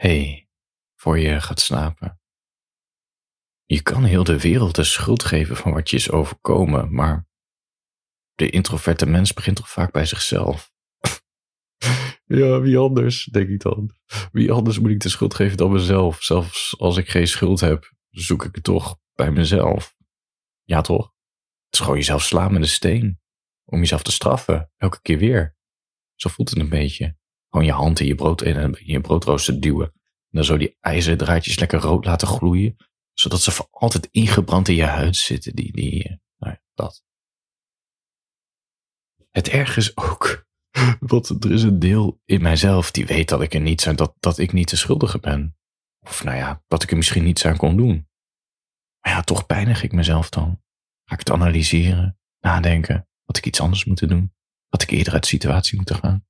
hey, 0.00 0.48
voor 0.94 1.18
je 1.18 1.40
gaat 1.40 1.60
slapen. 1.60 2.20
Je 3.64 3.82
kan 3.82 4.04
heel 4.04 4.24
de 4.24 4.40
wereld 4.40 4.74
de 4.74 4.84
schuld 4.84 5.22
geven 5.24 5.56
van 5.56 5.72
wat 5.72 5.90
je 5.90 5.96
is 5.96 6.10
overkomen, 6.10 6.94
maar 6.94 7.28
de 8.34 8.50
introverte 8.50 9.06
mens 9.06 9.32
begint 9.32 9.56
toch 9.56 9.70
vaak 9.70 9.92
bij 9.92 10.06
zichzelf. 10.06 10.72
ja, 12.40 12.60
wie 12.60 12.78
anders, 12.78 13.24
denk 13.24 13.48
ik 13.48 13.60
dan. 13.60 13.94
Wie 14.32 14.52
anders 14.52 14.78
moet 14.78 14.90
ik 14.90 15.00
de 15.00 15.08
schuld 15.08 15.34
geven 15.34 15.56
dan 15.56 15.72
mezelf? 15.72 16.22
Zelfs 16.22 16.78
als 16.78 16.96
ik 16.96 17.08
geen 17.08 17.28
schuld 17.28 17.60
heb, 17.60 17.92
zoek 18.10 18.44
ik 18.44 18.54
het 18.54 18.64
toch 18.64 18.98
bij 19.14 19.30
mezelf. 19.30 19.96
Ja, 20.62 20.80
toch? 20.80 21.04
Het 21.64 21.74
is 21.74 21.78
gewoon 21.80 21.96
jezelf 21.96 22.22
slaan 22.22 22.52
met 22.52 22.62
een 22.62 22.68
steen. 22.68 23.20
Om 23.64 23.78
jezelf 23.78 24.02
te 24.02 24.12
straffen, 24.12 24.72
elke 24.76 25.00
keer 25.02 25.18
weer. 25.18 25.56
Zo 26.14 26.28
voelt 26.28 26.50
het 26.50 26.58
een 26.58 26.68
beetje. 26.68 27.18
Gewoon 27.50 27.66
je 27.66 27.72
hand 27.72 28.00
in 28.00 28.06
je, 28.06 28.14
brood, 28.14 28.42
in 28.42 28.76
je 28.78 29.00
broodrooster 29.00 29.60
duwen. 29.60 29.86
En 29.86 30.36
dan 30.36 30.44
zo 30.44 30.56
die 30.56 30.76
ijzerdraadjes 30.80 31.58
lekker 31.58 31.80
rood 31.80 32.04
laten 32.04 32.28
gloeien. 32.28 32.76
Zodat 33.12 33.40
ze 33.40 33.50
voor 33.50 33.68
altijd 33.70 34.08
ingebrand 34.10 34.68
in 34.68 34.74
je 34.74 34.84
huid 34.84 35.16
zitten. 35.16 35.54
Die, 35.54 35.72
die, 35.72 36.04
eh, 36.04 36.16
nou 36.38 36.52
ja, 36.52 36.62
dat. 36.74 37.02
Het 39.30 39.48
erg 39.48 39.76
is 39.76 39.96
ook, 39.96 40.46
want 41.00 41.44
er 41.44 41.52
is 41.52 41.62
een 41.62 41.78
deel 41.78 42.20
in 42.24 42.42
mijzelf 42.42 42.90
die 42.90 43.06
weet 43.06 43.28
dat 43.28 43.42
ik 43.42 43.54
er 43.54 43.60
niet 43.60 43.80
zijn, 43.80 43.96
dat, 43.96 44.14
dat 44.20 44.38
ik 44.38 44.52
niet 44.52 44.70
de 44.70 44.76
schuldige 44.76 45.18
ben. 45.18 45.56
Of 46.00 46.24
nou 46.24 46.36
ja, 46.36 46.62
dat 46.66 46.82
ik 46.82 46.90
er 46.90 46.96
misschien 46.96 47.24
niets 47.24 47.46
aan 47.46 47.56
kon 47.56 47.76
doen. 47.76 48.08
Maar 49.00 49.12
ja, 49.12 49.22
toch 49.22 49.46
pijnig 49.46 49.82
ik 49.82 49.92
mezelf 49.92 50.28
dan. 50.28 50.62
Ga 51.04 51.14
ik 51.14 51.18
het 51.18 51.30
analyseren, 51.30 52.18
nadenken, 52.40 53.08
wat 53.24 53.36
ik 53.36 53.46
iets 53.46 53.60
anders 53.60 53.84
moet 53.84 54.08
doen. 54.08 54.34
Had 54.68 54.82
ik 54.82 54.90
eerder 54.90 55.12
uit 55.12 55.22
de 55.22 55.28
situatie 55.28 55.76
moeten 55.76 55.96
gaan. 55.96 56.24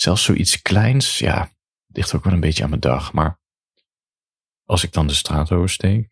Zelfs 0.00 0.24
zoiets 0.24 0.62
kleins, 0.62 1.18
ja, 1.18 1.50
ligt 1.86 2.14
ook 2.14 2.24
wel 2.24 2.32
een 2.32 2.40
beetje 2.40 2.62
aan 2.62 2.68
mijn 2.68 2.80
dag. 2.80 3.12
Maar 3.12 3.40
als 4.64 4.84
ik 4.84 4.92
dan 4.92 5.06
de 5.06 5.14
straat 5.14 5.52
oversteek 5.52 6.10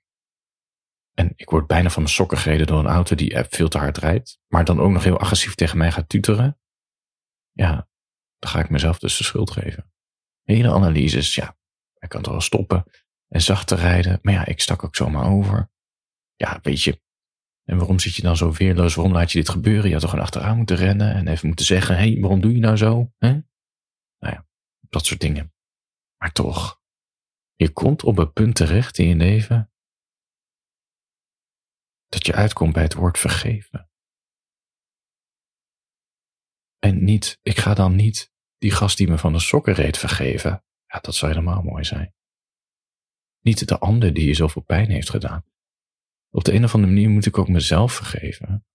en 1.15 1.33
ik 1.37 1.51
word 1.51 1.67
bijna 1.67 1.91
van 1.91 2.03
mijn 2.03 2.15
sokken 2.15 2.39
gereden 2.39 2.67
door 2.67 2.79
een 2.79 2.87
auto 2.87 3.15
die 3.15 3.45
veel 3.49 3.69
te 3.69 3.79
hard 3.79 3.99
rijdt, 3.99 4.39
maar 4.47 4.65
dan 4.65 4.81
ook 4.81 4.91
nog 4.91 5.05
heel 5.05 5.19
agressief 5.19 5.55
tegen 5.55 5.79
mij 5.79 5.93
gaat 5.93 6.09
tuteren, 6.09 6.59
ja, 7.53 7.89
dan 8.39 8.51
ga 8.51 8.59
ik 8.61 8.71
mezelf 8.71 8.99
dus 8.99 9.17
de 9.17 9.25
schuld 9.25 9.51
geven. 9.51 9.93
Hele 10.43 10.73
analyses, 10.73 11.35
ja, 11.35 11.57
ik 11.99 12.09
kan 12.09 12.23
toch 12.23 12.33
wel 12.33 12.41
stoppen 12.41 12.85
en 13.29 13.41
zachter 13.41 13.79
rijden, 13.79 14.19
maar 14.23 14.35
ja, 14.35 14.47
ik 14.47 14.61
stak 14.61 14.85
ook 14.85 14.97
zomaar 14.97 15.31
over. 15.31 15.71
Ja, 16.35 16.59
weet 16.63 16.83
je, 16.83 17.01
en 17.65 17.77
waarom 17.77 17.99
zit 17.99 18.15
je 18.15 18.23
dan 18.23 18.37
zo 18.37 18.53
weerloos? 18.53 18.95
Waarom 18.95 19.15
laat 19.15 19.33
je 19.33 19.39
dit 19.39 19.49
gebeuren? 19.49 19.87
Je 19.87 19.93
had 19.93 20.01
toch 20.01 20.11
gewoon 20.11 20.25
achteraan 20.25 20.57
moeten 20.57 20.77
rennen 20.77 21.15
en 21.15 21.29
even 21.29 21.47
moeten 21.47 21.67
zeggen: 21.67 21.97
hé, 21.97 22.13
hey, 22.13 22.21
waarom 22.21 22.41
doe 22.41 22.53
je 22.53 22.59
nou 22.59 22.77
zo? 22.77 23.13
Hè? 23.19 23.39
Dat 24.89 25.07
soort 25.07 25.21
dingen. 25.21 25.53
Maar 26.17 26.33
toch, 26.33 26.83
je 27.55 27.73
komt 27.73 28.03
op 28.03 28.19
een 28.19 28.33
punt 28.33 28.55
terecht 28.55 28.99
in 28.99 29.09
je 29.09 29.15
leven 29.15 29.73
dat 32.07 32.27
je 32.27 32.35
uitkomt 32.35 32.73
bij 32.73 32.83
het 32.83 32.95
woord 32.95 33.19
vergeven. 33.19 33.91
En 36.79 37.05
niet, 37.05 37.39
ik 37.43 37.59
ga 37.59 37.75
dan 37.75 37.95
niet 37.95 38.33
die 38.59 38.71
gast 38.71 38.97
die 38.97 39.09
me 39.09 39.19
van 39.19 39.33
de 39.33 39.39
sokken 39.39 39.75
reed 39.75 39.99
vergeven. 39.99 40.65
Ja, 40.87 40.99
dat 40.99 41.15
zou 41.15 41.33
helemaal 41.33 41.63
mooi 41.63 41.85
zijn. 41.85 42.15
Niet 43.41 43.69
de 43.69 43.79
ander 43.79 44.15
die 44.15 44.27
je 44.27 44.35
zoveel 44.35 44.63
pijn 44.63 44.91
heeft 44.91 45.11
gedaan. 45.11 45.45
Op 46.31 46.45
de 46.45 46.53
een 46.53 46.65
of 46.65 46.75
andere 46.75 46.93
manier 46.93 47.11
moet 47.11 47.27
ik 47.27 47.39
ook 47.39 47.49
mezelf 47.49 47.93
vergeven. 47.93 48.67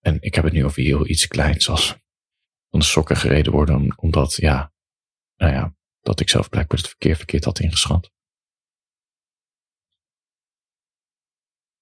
En 0.00 0.20
ik 0.20 0.34
heb 0.34 0.44
het 0.44 0.52
nu 0.52 0.64
over 0.64 0.82
heel 0.82 1.08
iets 1.08 1.26
kleins 1.26 1.68
als 1.68 2.03
van 2.74 2.82
de 2.82 2.88
sokken 2.88 3.16
gereden 3.16 3.52
worden, 3.52 3.98
omdat, 3.98 4.34
ja, 4.34 4.72
nou 5.36 5.52
ja, 5.52 5.76
dat 6.00 6.20
ik 6.20 6.28
zelf 6.28 6.48
blijkbaar 6.48 6.78
het 6.78 6.88
verkeer 6.88 7.16
verkeerd 7.16 7.44
had 7.44 7.60
ingeschat. 7.60 8.12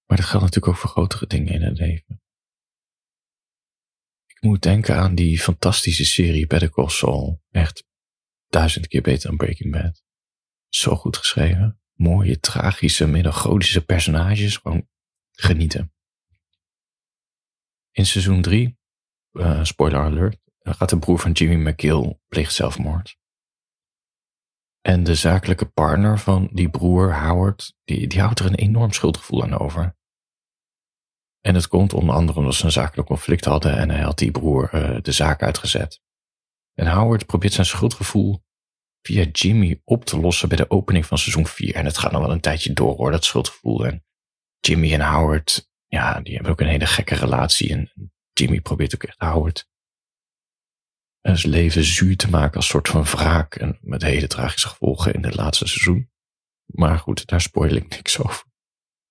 Maar 0.05 0.17
dat 0.17 0.25
geldt 0.25 0.45
natuurlijk 0.45 0.73
ook 0.73 0.79
voor 0.79 0.89
grotere 0.89 1.27
dingen 1.27 1.53
in 1.53 1.61
het 1.61 1.77
leven. 1.77 2.21
Ik 4.25 4.41
moet 4.41 4.61
denken 4.61 4.95
aan 4.95 5.15
die 5.15 5.39
fantastische 5.39 6.05
serie 6.05 6.47
Better 6.47 6.69
Call 6.69 6.89
Saul. 6.89 7.41
Echt 7.51 7.85
duizend 8.47 8.87
keer 8.87 9.01
beter 9.01 9.27
dan 9.27 9.37
Breaking 9.37 9.71
Bad. 9.71 10.03
Zo 10.67 10.95
goed 10.95 11.17
geschreven 11.17 11.81
mooie, 11.93 12.39
tragische, 12.39 13.07
melancholische 13.07 13.85
personages. 13.85 14.57
Gewoon 14.57 14.87
genieten. 15.31 15.93
In 17.91 18.05
seizoen 18.05 18.41
3, 18.41 18.77
uh, 19.31 19.59
eh, 19.59 19.63
spoiler 19.63 19.99
alert, 19.99 20.41
gaat 20.63 20.89
de 20.89 20.99
broer 20.99 21.19
van 21.19 21.31
Jimmy 21.31 21.69
McGill 21.69 22.19
pleegt 22.27 22.53
zelfmoord. 22.53 23.17
En 24.81 25.03
de 25.03 25.15
zakelijke 25.15 25.65
partner 25.65 26.19
van 26.19 26.49
die 26.51 26.69
broer, 26.69 27.19
Howard, 27.19 27.75
die, 27.83 28.07
die 28.07 28.21
houdt 28.21 28.39
er 28.39 28.45
een 28.45 28.55
enorm 28.55 28.91
schuldgevoel 28.91 29.43
aan 29.43 29.59
over. 29.59 29.97
En 31.41 31.55
het 31.55 31.67
komt 31.67 31.93
onder 31.93 32.15
andere 32.15 32.39
omdat 32.39 32.55
ze 32.55 32.65
een 32.65 32.71
zakelijk 32.71 33.07
conflict 33.07 33.45
hadden 33.45 33.77
en 33.77 33.89
hij 33.89 34.01
had 34.01 34.17
die 34.17 34.31
broer 34.31 34.69
uh, 34.73 35.01
de 35.01 35.11
zaak 35.11 35.41
uitgezet. 35.41 36.01
En 36.73 36.87
Howard 36.87 37.25
probeert 37.25 37.53
zijn 37.53 37.65
schuldgevoel 37.65 38.43
via 39.01 39.23
Jimmy 39.23 39.81
op 39.83 40.05
te 40.05 40.19
lossen 40.19 40.47
bij 40.47 40.57
de 40.57 40.69
opening 40.69 41.05
van 41.05 41.17
seizoen 41.17 41.47
4. 41.47 41.75
En 41.75 41.85
het 41.85 41.97
gaat 41.97 42.11
nog 42.11 42.21
wel 42.21 42.31
een 42.31 42.39
tijdje 42.39 42.73
door 42.73 42.95
hoor, 42.95 43.11
dat 43.11 43.25
schuldgevoel. 43.25 43.85
En 43.85 44.05
Jimmy 44.59 44.93
en 44.93 45.01
Howard, 45.01 45.69
ja, 45.87 46.21
die 46.21 46.33
hebben 46.33 46.51
ook 46.51 46.59
een 46.59 46.67
hele 46.67 46.85
gekke 46.85 47.15
relatie. 47.15 47.71
En 47.71 47.91
Jimmy 48.33 48.61
probeert 48.61 48.95
ook 48.95 49.03
echt 49.03 49.19
Howard 49.19 49.71
zijn 51.23 51.51
leven 51.51 51.83
zuur 51.83 52.17
te 52.17 52.29
maken 52.29 52.55
als 52.55 52.67
soort 52.67 52.87
van 52.87 53.03
wraak. 53.03 53.55
En 53.55 53.77
met 53.81 54.01
hele 54.01 54.27
tragische 54.27 54.67
gevolgen 54.67 55.13
in 55.13 55.23
het 55.23 55.35
laatste 55.35 55.67
seizoen. 55.67 56.09
Maar 56.65 56.99
goed, 56.99 57.25
daar 57.25 57.41
spoil 57.41 57.75
ik 57.75 57.89
niks 57.89 58.19
over. 58.19 58.45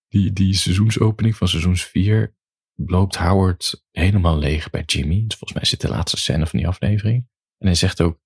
Die, 0.08 0.32
die 0.32 0.54
seizoensopening 0.54 1.36
van 1.36 1.48
seizoen 1.48 1.76
4 1.76 2.34
loopt 2.74 3.16
Howard 3.16 3.84
helemaal 3.90 4.38
leeg 4.38 4.70
bij 4.70 4.82
Jimmy. 4.82 5.24
Dus 5.26 5.38
volgens 5.38 5.52
mij 5.52 5.64
zit 5.64 5.80
de 5.80 5.88
laatste 5.88 6.16
scène 6.16 6.46
van 6.46 6.58
die 6.58 6.68
aflevering. 6.68 7.26
En 7.58 7.66
hij 7.66 7.74
zegt 7.74 8.00
ook, 8.00 8.20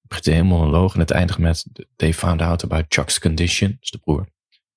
begint 0.00 0.26
een 0.26 0.32
hele 0.32 0.44
monoloog 0.44 0.94
en 0.94 1.00
het 1.00 1.10
eindigt 1.10 1.38
met 1.38 1.66
They 1.96 2.14
found 2.14 2.40
out 2.40 2.64
about 2.64 2.84
Chuck's 2.88 3.18
condition, 3.18 3.76
dus 3.80 3.90
de 3.90 3.98
broer. 3.98 4.28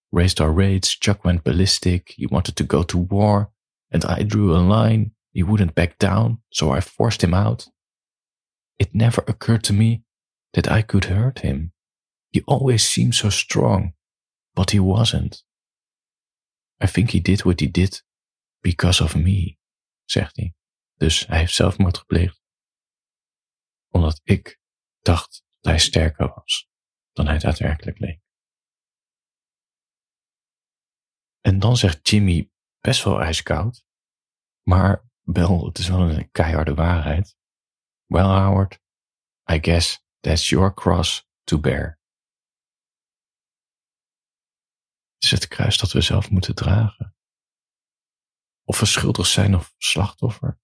Raised 0.10 0.40
our 0.40 0.64
rates, 0.64 0.96
Chuck 1.00 1.24
went 1.24 1.44
ballistic, 1.44 2.14
he 2.16 2.28
wanted 2.28 2.56
to 2.56 2.66
go 2.68 2.84
to 2.84 3.06
war, 3.08 3.54
and 3.90 4.20
I 4.20 4.26
drew 4.26 4.56
a 4.56 4.82
line, 4.82 5.12
he 5.32 5.44
wouldn't 5.44 5.74
back 5.74 5.98
down, 5.98 6.44
so 6.48 6.76
I 6.76 6.82
forced 6.82 7.22
him 7.22 7.34
out. 7.34 7.72
It 8.80 8.94
never 8.94 9.24
occurred 9.28 9.64
to 9.64 9.74
me 9.74 10.04
that 10.52 10.68
I 10.68 10.82
could 10.82 11.06
hurt 11.06 11.40
him. 11.40 11.74
He 12.32 12.42
always 12.46 12.92
seemed 12.92 13.16
so 13.16 13.30
strong, 13.30 13.94
but 14.54 14.72
he 14.72 14.80
wasn't. 14.80 15.44
I 16.80 16.88
think 16.88 17.12
he 17.12 17.22
did 17.22 17.44
what 17.44 17.60
he 17.60 17.68
did 17.68 18.04
because 18.62 19.04
of 19.04 19.16
me, 19.16 19.58
zegt 20.06 20.36
hij. 20.36 20.54
Dus 20.96 21.28
hij 21.28 21.38
heeft 21.38 21.54
zelfmoord 21.54 21.98
gepleegd. 21.98 22.42
Omdat 23.90 24.22
ik 24.24 24.60
dacht 25.00 25.44
dat 25.60 25.72
hij 25.72 25.80
sterker 25.80 26.34
was 26.36 26.70
dan 27.14 27.28
hij 27.28 27.38
daadwerkelijk 27.38 28.00
leek. 28.00 28.22
En 31.42 31.60
dan 31.60 31.78
zegt 31.78 32.10
Jimmy 32.10 32.52
best 32.80 33.04
wel 33.04 33.22
ijskoud, 33.22 33.86
maar 34.64 35.10
wel, 35.22 35.66
het 35.66 35.78
is 35.78 35.88
wel 35.88 36.00
een 36.00 36.32
keiharde 36.32 36.74
waarheid. 36.74 37.38
Well, 38.10 38.26
Howard, 38.26 38.80
I 39.52 39.60
guess 39.60 40.04
that's 40.22 40.50
your 40.50 40.74
cross 40.74 41.30
to 41.44 41.60
bear. 41.60 42.00
Het 45.14 45.24
is 45.24 45.32
het 45.32 45.48
kruis 45.48 45.78
dat 45.78 45.92
we 45.92 46.02
zelf 46.02 46.30
moeten 46.30 46.56
dragen. 46.56 47.16
Of 48.64 48.80
we 48.80 48.86
schuldig 48.86 49.26
zijn 49.26 49.56
of 49.56 49.74
slachtoffer. 49.78 50.60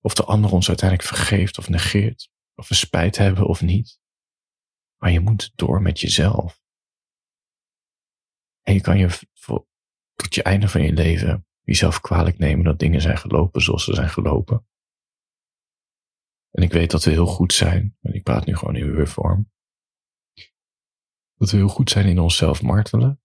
Of 0.00 0.14
de 0.14 0.24
ander 0.24 0.52
ons 0.52 0.68
uiteindelijk 0.68 1.08
vergeeft 1.08 1.58
of 1.58 1.68
negeert. 1.68 2.30
Of 2.54 2.68
we 2.68 2.74
spijt 2.74 3.16
hebben 3.16 3.46
of 3.46 3.60
niet. 3.60 4.00
Maar 4.96 5.10
je 5.10 5.20
moet 5.20 5.52
door 5.54 5.82
met 5.82 6.00
jezelf. 6.00 6.62
En 8.62 8.74
je 8.74 8.80
kan 8.80 8.98
je 8.98 9.18
tot 10.14 10.34
je 10.34 10.42
einde 10.42 10.68
van 10.68 10.82
je 10.82 10.92
leven 10.92 11.46
jezelf 11.60 12.00
kwalijk 12.00 12.38
nemen 12.38 12.64
dat 12.64 12.78
dingen 12.78 13.00
zijn 13.00 13.18
gelopen 13.18 13.60
zoals 13.60 13.84
ze 13.84 13.94
zijn 13.94 14.10
gelopen. 14.10 14.68
En 16.50 16.62
ik 16.62 16.72
weet 16.72 16.90
dat 16.90 17.04
we 17.04 17.10
heel 17.10 17.26
goed 17.26 17.52
zijn, 17.52 17.96
en 18.00 18.14
ik 18.14 18.22
praat 18.22 18.46
nu 18.46 18.56
gewoon 18.56 18.76
in 18.76 18.94
weer 18.94 19.08
vorm, 19.08 19.50
dat 21.34 21.50
we 21.50 21.56
heel 21.56 21.68
goed 21.68 21.90
zijn 21.90 22.06
in 22.06 22.18
onszelf 22.18 22.62
martelen. 22.62 23.20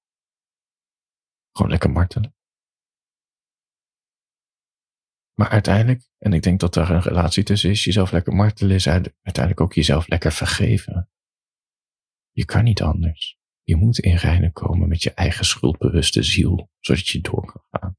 Gewoon 1.51 1.71
lekker 1.71 1.91
martelen. 1.91 2.35
Maar 5.33 5.49
uiteindelijk, 5.49 6.09
en 6.17 6.33
ik 6.33 6.41
denk 6.41 6.59
dat 6.59 6.73
daar 6.73 6.89
een 6.89 7.01
relatie 7.01 7.43
tussen 7.43 7.69
is, 7.69 7.83
jezelf 7.83 8.11
lekker 8.11 8.33
martelen 8.33 8.75
is 8.75 8.87
uiteindelijk 8.87 9.61
ook 9.61 9.73
jezelf 9.73 10.07
lekker 10.07 10.31
vergeven. 10.31 11.09
Je 12.31 12.45
kan 12.45 12.63
niet 12.63 12.81
anders. 12.81 13.37
Je 13.63 13.75
moet 13.75 13.99
in 13.99 14.15
reinen 14.15 14.51
komen 14.51 14.87
met 14.87 15.03
je 15.03 15.13
eigen 15.13 15.45
schuldbewuste 15.45 16.23
ziel, 16.23 16.69
zodat 16.79 17.07
je 17.07 17.21
door 17.21 17.45
kan 17.45 17.63
gaan. 17.71 17.97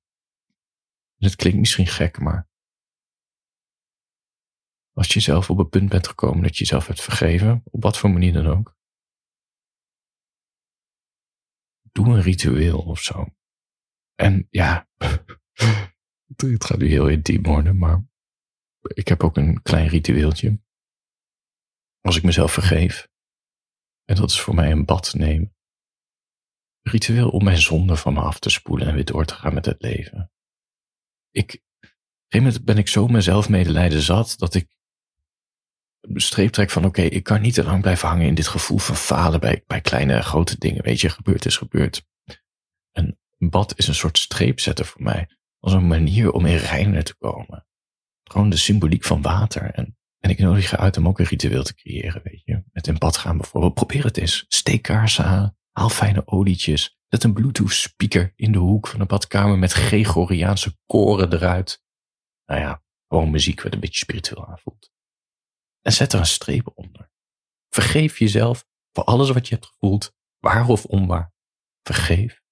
Het 1.16 1.36
klinkt 1.36 1.58
misschien 1.58 1.86
gek, 1.86 2.18
maar 2.18 2.48
Als 4.96 5.12
je 5.12 5.20
zelf 5.20 5.50
op 5.50 5.58
het 5.58 5.70
punt 5.70 5.88
bent 5.88 6.08
gekomen 6.08 6.42
dat 6.42 6.52
je 6.56 6.64
jezelf 6.64 6.86
hebt 6.86 7.02
vergeven, 7.02 7.62
op 7.64 7.82
wat 7.82 7.98
voor 7.98 8.10
manier 8.10 8.32
dan 8.32 8.46
ook. 8.46 8.76
Doe 11.92 12.06
een 12.06 12.22
ritueel 12.22 12.78
of 12.78 13.00
zo. 13.00 13.26
En 14.14 14.46
ja, 14.50 14.88
het 16.36 16.64
gaat 16.64 16.78
nu 16.78 16.86
heel 16.88 17.08
intiem 17.08 17.42
worden, 17.42 17.78
maar 17.78 18.04
ik 18.80 19.08
heb 19.08 19.22
ook 19.22 19.36
een 19.36 19.62
klein 19.62 19.88
ritueeltje. 19.88 20.60
Als 22.00 22.16
ik 22.16 22.22
mezelf 22.22 22.52
vergeef, 22.52 23.08
en 24.04 24.16
dat 24.16 24.30
is 24.30 24.40
voor 24.40 24.54
mij 24.54 24.70
een 24.70 24.84
bad 24.84 25.14
nemen. 25.14 25.54
Ritueel 26.82 27.30
om 27.30 27.44
mijn 27.44 27.58
zonde 27.58 27.96
van 27.96 28.12
me 28.12 28.20
af 28.20 28.38
te 28.38 28.50
spoelen 28.50 28.88
en 28.88 28.94
weer 28.94 29.04
door 29.04 29.24
te 29.24 29.34
gaan 29.34 29.54
met 29.54 29.64
het 29.64 29.82
leven. 29.82 30.32
Ik, 31.30 31.54
op 31.54 31.82
een 31.82 31.88
gegeven 32.28 32.46
moment 32.46 32.64
ben 32.64 32.78
ik 32.78 32.88
zo 32.88 33.06
mezelf 33.06 33.48
medelijden 33.48 34.02
zat 34.02 34.34
dat 34.38 34.54
ik 34.54 34.75
een 36.14 36.20
streep 36.20 36.52
trek 36.52 36.70
van 36.70 36.84
oké, 36.84 37.02
ik 37.02 37.22
kan 37.22 37.40
niet 37.40 37.54
te 37.54 37.64
lang 37.64 37.80
blijven 37.80 38.08
hangen 38.08 38.26
in 38.26 38.34
dit 38.34 38.46
gevoel 38.46 38.78
van 38.78 38.96
falen 38.96 39.40
bij, 39.40 39.64
bij 39.66 39.80
kleine 39.80 40.22
grote 40.22 40.58
dingen. 40.58 40.82
Weet 40.82 41.00
je, 41.00 41.08
gebeurd 41.08 41.46
is 41.46 41.56
gebeurd. 41.56 42.06
En 42.92 43.18
een 43.38 43.50
bad 43.50 43.78
is 43.78 43.88
een 43.88 43.94
soort 43.94 44.18
streepzetter 44.18 44.84
voor 44.84 45.02
mij. 45.02 45.28
Als 45.60 45.72
een 45.72 45.86
manier 45.86 46.32
om 46.32 46.46
in 46.46 46.56
reinen 46.56 47.04
te 47.04 47.16
komen. 47.16 47.66
Gewoon 48.24 48.50
de 48.50 48.56
symboliek 48.56 49.04
van 49.04 49.22
water. 49.22 49.70
En, 49.70 49.96
en 50.18 50.30
ik 50.30 50.38
nodig 50.38 50.70
je 50.70 50.76
uit 50.76 50.96
om 50.96 51.08
ook 51.08 51.18
een 51.18 51.26
ritueel 51.26 51.62
te 51.62 51.74
creëren, 51.74 52.20
weet 52.24 52.42
je. 52.44 52.62
Met 52.72 52.86
een 52.86 52.98
bad 52.98 53.16
gaan 53.16 53.36
bijvoorbeeld. 53.36 53.74
Probeer 53.74 54.04
het 54.04 54.16
eens. 54.16 54.44
Steek 54.48 54.82
kaarsen 54.82 55.24
aan. 55.24 55.56
Haal 55.72 55.88
fijne 55.88 56.26
olietjes. 56.26 56.98
Zet 57.08 57.24
een 57.24 57.32
Bluetooth 57.32 57.72
speaker 57.72 58.32
in 58.36 58.52
de 58.52 58.58
hoek 58.58 58.86
van 58.86 58.98
de 58.98 59.06
badkamer 59.06 59.58
met 59.58 59.72
Gregoriaanse 59.72 60.76
koren 60.86 61.32
eruit. 61.32 61.82
Nou 62.46 62.60
ja, 62.60 62.82
gewoon 63.08 63.30
muziek 63.30 63.62
wat 63.62 63.72
een 63.72 63.80
beetje 63.80 63.98
spiritueel 63.98 64.46
aanvoelt. 64.46 64.90
En 65.86 65.92
zet 65.92 66.12
er 66.12 66.18
een 66.18 66.26
streep 66.26 66.72
onder. 66.74 67.10
Vergeef 67.68 68.18
jezelf 68.18 68.66
voor 68.92 69.04
alles 69.04 69.30
wat 69.30 69.48
je 69.48 69.54
hebt 69.54 69.66
gevoeld, 69.66 70.14
waar 70.38 70.68
of 70.68 70.84
onwaar. 70.84 71.32
Vergeef. 71.82 72.42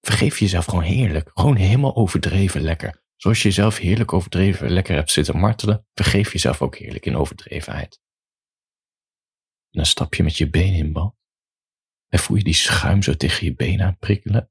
Vergeef 0.00 0.38
jezelf 0.38 0.64
gewoon 0.64 0.84
heerlijk. 0.84 1.30
Gewoon 1.34 1.56
helemaal 1.56 1.96
overdreven 1.96 2.60
lekker. 2.60 3.04
Zoals 3.16 3.42
je 3.42 3.48
jezelf 3.48 3.76
heerlijk 3.76 4.12
overdreven 4.12 4.70
lekker 4.70 4.94
hebt 4.94 5.10
zitten 5.10 5.36
martelen, 5.36 5.86
vergeef 5.94 6.32
jezelf 6.32 6.62
ook 6.62 6.76
heerlijk 6.76 7.06
in 7.06 7.16
overdrevenheid. 7.16 8.00
En 9.70 9.78
dan 9.78 9.86
stap 9.86 10.14
je 10.14 10.22
met 10.22 10.36
je 10.36 10.50
benen 10.50 10.78
in 10.78 10.92
bad. 10.92 11.16
En 12.08 12.18
voel 12.18 12.36
je 12.36 12.44
die 12.44 12.54
schuim 12.54 13.02
zo 13.02 13.14
tegen 13.14 13.44
je 13.44 13.54
benen 13.54 13.86
aan 13.86 13.98
prikkelen. 13.98 14.50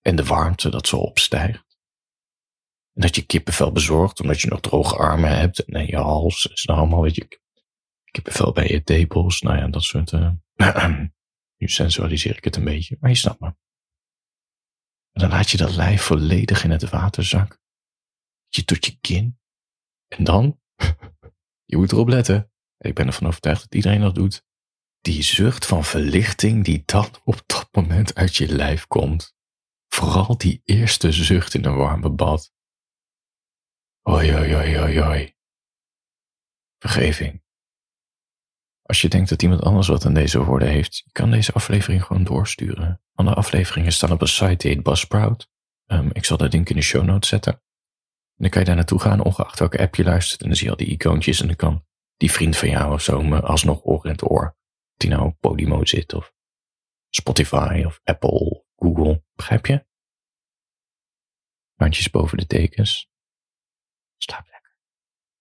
En 0.00 0.16
de 0.16 0.24
warmte 0.24 0.70
dat 0.70 0.86
zo 0.86 0.96
opstijgt. 0.96 1.69
Dat 3.00 3.14
je 3.14 3.26
kippenvel 3.26 3.72
bezorgt 3.72 4.20
omdat 4.20 4.40
je 4.40 4.48
nog 4.48 4.60
droge 4.60 4.96
armen 4.96 5.38
hebt 5.38 5.64
en 5.64 5.86
je 5.86 5.96
hals 5.96 6.46
is 6.46 6.64
nou 6.64 6.78
allemaal, 6.78 7.02
weet 7.02 7.14
je, 7.14 7.40
kippenvel 8.10 8.52
bij 8.52 8.68
je 8.68 8.82
tepels. 8.82 9.40
Nou 9.40 9.56
ja, 9.56 9.68
dat 9.68 9.82
soort. 9.82 10.12
Uh, 10.12 10.30
nu 11.58 11.68
sensualiseer 11.68 12.36
ik 12.36 12.44
het 12.44 12.56
een 12.56 12.64
beetje, 12.64 12.96
maar 13.00 13.10
je 13.10 13.16
snapt 13.16 13.40
me. 13.40 13.46
En 15.12 15.20
dan 15.20 15.28
laat 15.28 15.50
je 15.50 15.56
dat 15.56 15.76
lijf 15.76 16.02
volledig 16.02 16.64
in 16.64 16.70
het 16.70 16.90
water 16.90 17.24
zakken. 17.24 17.60
Je 18.48 18.64
tot 18.64 18.86
je 18.86 18.98
kin. 19.00 19.38
En 20.08 20.24
dan, 20.24 20.60
je 21.70 21.76
moet 21.76 21.92
erop 21.92 22.08
letten. 22.08 22.52
Ik 22.78 22.94
ben 22.94 23.06
ervan 23.06 23.26
overtuigd 23.26 23.62
dat 23.62 23.74
iedereen 23.74 24.00
dat 24.00 24.14
doet. 24.14 24.44
Die 25.00 25.22
zucht 25.22 25.66
van 25.66 25.84
verlichting 25.84 26.64
die 26.64 26.82
dan 26.84 27.08
op 27.24 27.42
dat 27.46 27.68
moment 27.72 28.14
uit 28.14 28.36
je 28.36 28.54
lijf 28.54 28.86
komt. 28.86 29.34
Vooral 29.88 30.38
die 30.38 30.60
eerste 30.64 31.12
zucht 31.12 31.54
in 31.54 31.64
een 31.64 31.76
warme 31.76 32.10
bad. 32.10 32.52
Oi, 34.10 34.34
oi, 34.34 34.54
oi, 34.54 34.78
oi, 34.78 35.00
oi. 35.00 35.34
Vergeving. 36.78 37.42
Als 38.82 39.00
je 39.00 39.08
denkt 39.08 39.28
dat 39.28 39.42
iemand 39.42 39.62
anders 39.62 39.88
wat 39.88 40.06
aan 40.06 40.14
deze 40.14 40.44
woorden 40.44 40.68
heeft, 40.68 41.04
kan 41.12 41.30
deze 41.30 41.52
aflevering 41.52 42.04
gewoon 42.04 42.24
doorsturen. 42.24 43.02
Alle 43.14 43.34
afleveringen 43.34 43.92
staan 43.92 44.12
op 44.12 44.20
een 44.20 44.28
site 44.28 44.56
die 44.56 44.70
heet 44.70 44.82
Buzzsprout. 44.82 45.50
Um, 45.86 46.10
ik 46.12 46.24
zal 46.24 46.36
dat 46.36 46.52
link 46.52 46.68
in 46.68 46.76
de 46.76 46.82
show 46.82 47.04
notes 47.04 47.28
zetten. 47.28 47.52
En 47.52 47.60
dan 48.36 48.50
kan 48.50 48.60
je 48.60 48.66
daar 48.66 48.76
naartoe 48.76 49.00
gaan, 49.00 49.24
ongeacht 49.24 49.58
welke 49.58 49.78
app 49.78 49.94
je 49.94 50.04
luistert. 50.04 50.40
En 50.40 50.46
dan 50.46 50.56
zie 50.56 50.64
je 50.64 50.70
al 50.70 50.78
die 50.78 50.88
icoontjes 50.88 51.40
en 51.40 51.46
dan 51.46 51.56
kan 51.56 51.86
die 52.16 52.32
vriend 52.32 52.56
van 52.56 52.68
jou 52.68 52.92
of 52.92 53.02
zo 53.02 53.22
me 53.22 53.40
alsnog 53.40 53.84
oor 53.84 54.04
in 54.04 54.10
het 54.10 54.30
oor. 54.30 54.56
Die 54.96 55.10
nou 55.10 55.26
op 55.26 55.40
Podimo 55.40 55.84
zit 55.84 56.12
of 56.12 56.34
Spotify 57.08 57.82
of 57.86 58.00
Apple, 58.04 58.64
Google. 58.76 59.24
Begrijp 59.34 59.66
je? 59.66 59.86
Handjes 61.74 62.10
boven 62.10 62.38
de 62.38 62.46
tekens. 62.46 63.09
Stop. 64.20 64.49